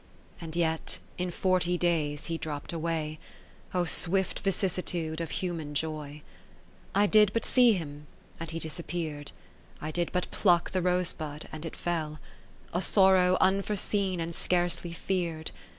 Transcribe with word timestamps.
And 0.41 0.55
yet 0.55 0.97
in 1.19 1.29
forty 1.29 1.77
days 1.77 2.25
he 2.25 2.39
dropt 2.39 2.73
away; 2.73 3.19
0 3.71 3.85
swift 3.85 4.39
vicissitude 4.39 5.21
of 5.21 5.29
human 5.29 5.75
joy! 5.75 6.23
II 6.97 7.01
1 7.03 7.09
did 7.09 7.31
but 7.33 7.45
see 7.45 7.73
him, 7.73 8.07
and 8.39 8.49
he 8.49 8.57
dis 8.57 8.79
appear'd, 8.79 9.31
I 9.79 9.91
did 9.91 10.11
but 10.11 10.31
pluck 10.31 10.71
the 10.71 10.81
rosebud 10.81 11.47
and 11.51 11.67
it 11.67 11.75
fell; 11.75 12.19
A 12.73 12.81
sorrow 12.81 13.37
unforeseen 13.39 14.19
and 14.19 14.33
scarcely 14.33 14.91
fear'd. 14.91 15.51